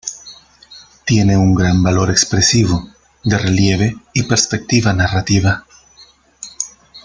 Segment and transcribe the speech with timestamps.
[1.05, 2.89] Tiene un gran valor expresivo,
[3.23, 5.67] de relieve y perspectiva narrativa.